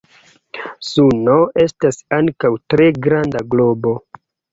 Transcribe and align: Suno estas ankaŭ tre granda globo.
Suno 0.91 1.35
estas 1.63 1.99
ankaŭ 2.17 2.51
tre 2.75 2.87
granda 3.09 3.45
globo. 3.53 3.93